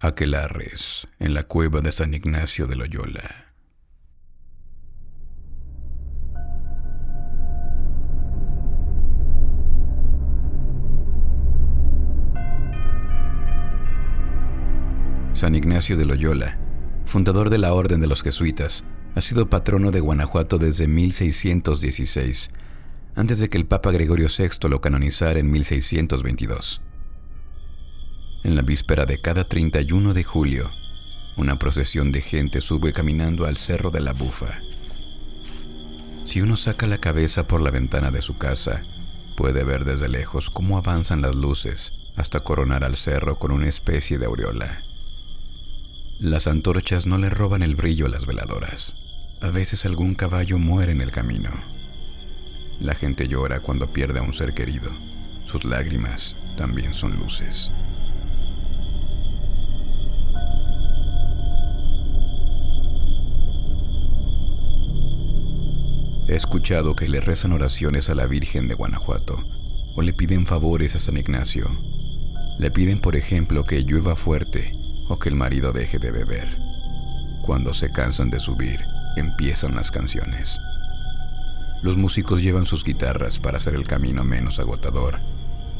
[0.00, 3.52] Aquelarres, en la cueva de San Ignacio de Loyola.
[15.32, 16.60] San Ignacio de Loyola,
[17.04, 18.84] fundador de la Orden de los Jesuitas,
[19.16, 22.50] ha sido patrono de Guanajuato desde 1616,
[23.16, 26.82] antes de que el Papa Gregorio VI lo canonizara en 1622.
[28.44, 30.70] En la víspera de cada 31 de julio,
[31.36, 34.60] una procesión de gente sube caminando al Cerro de la Bufa.
[36.24, 38.82] Si uno saca la cabeza por la ventana de su casa,
[39.36, 44.18] puede ver desde lejos cómo avanzan las luces hasta coronar al cerro con una especie
[44.18, 44.82] de aureola.
[46.20, 49.38] Las antorchas no le roban el brillo a las veladoras.
[49.42, 51.50] A veces algún caballo muere en el camino.
[52.80, 54.90] La gente llora cuando pierde a un ser querido.
[55.46, 57.70] Sus lágrimas también son luces.
[66.28, 69.42] He escuchado que le rezan oraciones a la Virgen de Guanajuato
[69.96, 71.70] o le piden favores a San Ignacio.
[72.60, 74.74] Le piden, por ejemplo, que llueva fuerte
[75.08, 76.46] o que el marido deje de beber.
[77.46, 78.78] Cuando se cansan de subir,
[79.16, 80.58] empiezan las canciones.
[81.82, 85.18] Los músicos llevan sus guitarras para hacer el camino menos agotador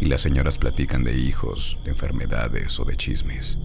[0.01, 3.59] y las señoras platican de hijos, de enfermedades o de chismes.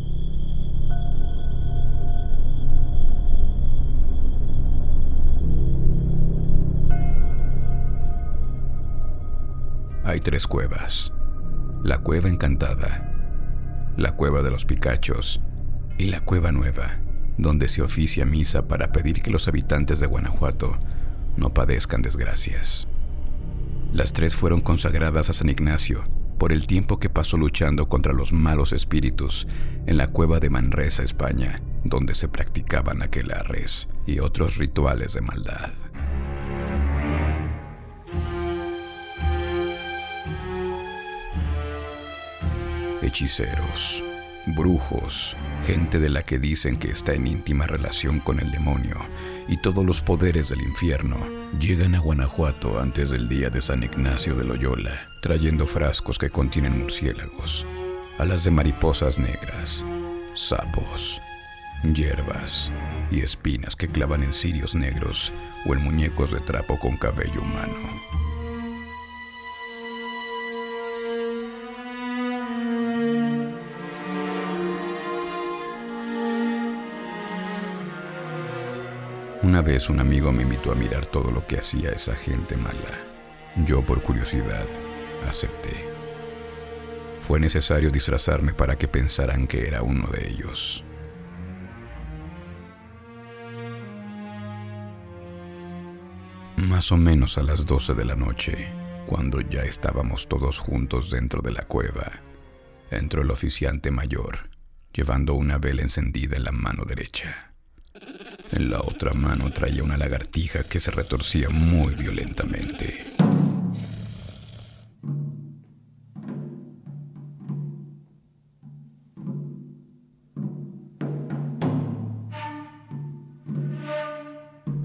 [10.14, 11.12] Hay tres cuevas.
[11.84, 13.12] La cueva encantada,
[13.98, 15.42] la cueva de los Picachos
[15.98, 17.00] y la Cueva Nueva,
[17.40, 20.78] donde se oficia misa para pedir que los habitantes de Guanajuato
[21.36, 22.88] no padezcan desgracias.
[23.92, 26.04] Las tres fueron consagradas a San Ignacio
[26.38, 29.48] por el tiempo que pasó luchando contra los malos espíritus
[29.88, 35.72] en la cueva de Manresa, España, donde se practicaban aquelarres y otros rituales de maldad.
[43.14, 44.04] Hechiceros,
[44.48, 45.38] brujos,
[45.68, 48.98] gente de la que dicen que está en íntima relación con el demonio
[49.48, 51.18] y todos los poderes del infierno,
[51.60, 56.80] llegan a Guanajuato antes del día de San Ignacio de Loyola, trayendo frascos que contienen
[56.80, 57.68] murciélagos,
[58.18, 59.86] alas de mariposas negras,
[60.34, 61.22] sapos,
[61.84, 62.72] hierbas
[63.12, 65.32] y espinas que clavan en cirios negros
[65.68, 67.78] o en muñecos de trapo con cabello humano.
[79.44, 82.98] Una vez un amigo me invitó a mirar todo lo que hacía esa gente mala.
[83.66, 84.66] Yo por curiosidad
[85.28, 85.86] acepté.
[87.20, 90.86] Fue necesario disfrazarme para que pensaran que era uno de ellos.
[96.56, 98.74] Más o menos a las 12 de la noche,
[99.06, 102.14] cuando ya estábamos todos juntos dentro de la cueva,
[102.90, 104.50] entró el oficiante mayor,
[104.94, 107.53] llevando una vela encendida en la mano derecha.
[108.56, 113.04] En la otra mano traía una lagartija que se retorcía muy violentamente.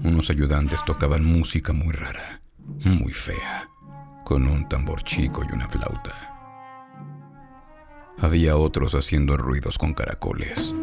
[0.03, 2.41] Unos ayudantes tocaban música muy rara,
[2.85, 3.69] muy fea,
[4.25, 6.15] con un tambor chico y una flauta.
[8.17, 10.73] Había otros haciendo ruidos con caracoles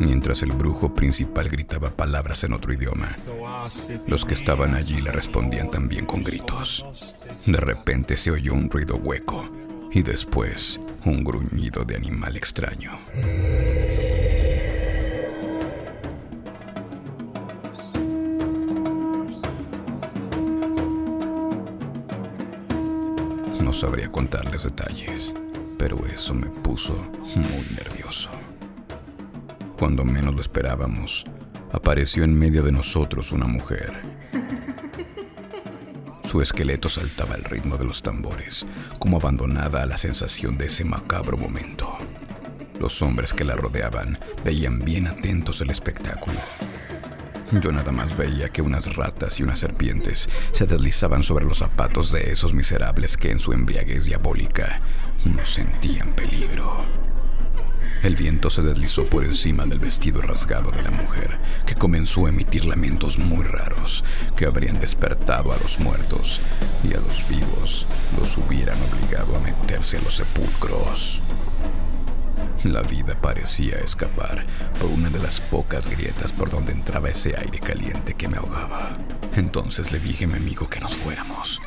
[0.00, 3.10] mientras el brujo principal gritaba palabras en otro idioma.
[4.06, 6.84] Los que estaban allí le respondían también con gritos.
[7.46, 9.50] De repente se oyó un ruido hueco
[9.92, 12.92] y después un gruñido de animal extraño.
[23.60, 25.32] No sabría contarles detalles,
[25.78, 26.94] pero eso me puso
[27.36, 28.30] muy nervioso.
[29.78, 31.24] Cuando menos lo esperábamos,
[31.72, 33.92] apareció en medio de nosotros una mujer.
[36.24, 38.66] Su esqueleto saltaba al ritmo de los tambores,
[38.98, 41.98] como abandonada a la sensación de ese macabro momento.
[42.78, 46.38] Los hombres que la rodeaban veían bien atentos el espectáculo.
[47.60, 52.10] Yo nada más veía que unas ratas y unas serpientes se deslizaban sobre los zapatos
[52.10, 54.80] de esos miserables que en su embriaguez diabólica
[55.24, 57.13] no sentían peligro.
[58.02, 62.28] El viento se deslizó por encima del vestido rasgado de la mujer, que comenzó a
[62.28, 64.04] emitir lamentos muy raros
[64.36, 66.40] que habrían despertado a los muertos
[66.82, 67.86] y a los vivos
[68.18, 71.20] los hubieran obligado a meterse a los sepulcros.
[72.64, 74.46] La vida parecía escapar
[74.80, 78.92] por una de las pocas grietas por donde entraba ese aire caliente que me ahogaba.
[79.36, 81.60] Entonces le dije a mi amigo que nos fuéramos.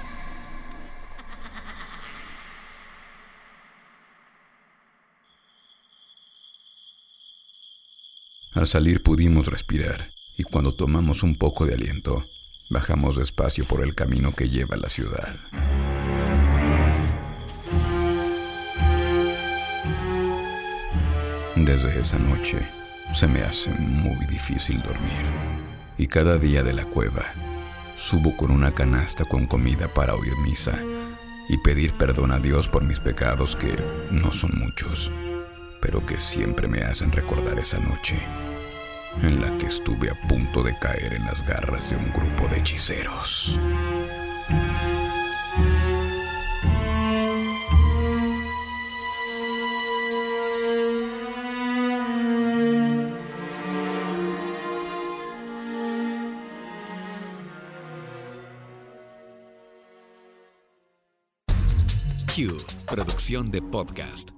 [8.57, 12.23] Al salir pudimos respirar y cuando tomamos un poco de aliento,
[12.71, 15.31] bajamos despacio por el camino que lleva a la ciudad.
[21.55, 22.67] Desde esa noche
[23.13, 25.21] se me hace muy difícil dormir
[25.99, 27.27] y cada día de la cueva
[27.93, 30.79] subo con una canasta con comida para oír misa
[31.47, 33.77] y pedir perdón a Dios por mis pecados que
[34.09, 35.11] no son muchos,
[35.79, 38.17] pero que siempre me hacen recordar esa noche
[39.21, 42.59] en la que estuve a punto de caer en las garras de un grupo de
[42.59, 43.59] hechiceros.
[62.37, 64.36] Q, producción de podcast.